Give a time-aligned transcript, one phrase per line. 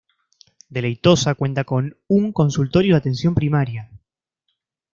[0.71, 3.91] Deleitosa cuenta con un consultorio de atención primaria.